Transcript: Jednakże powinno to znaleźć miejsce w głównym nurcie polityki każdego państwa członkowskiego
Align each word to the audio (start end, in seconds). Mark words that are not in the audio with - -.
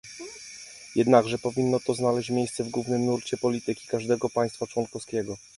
Jednakże 0.95 1.37
powinno 1.39 1.79
to 1.79 1.93
znaleźć 1.93 2.29
miejsce 2.29 2.63
w 2.63 2.69
głównym 2.69 3.05
nurcie 3.05 3.37
polityki 3.37 3.87
każdego 3.87 4.29
państwa 4.29 4.67
członkowskiego 4.67 5.37